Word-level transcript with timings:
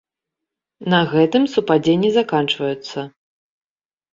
На 0.93 1.01
гэтым 1.11 1.45
супадзенні 1.57 2.09
заканчваюцца. 2.17 2.99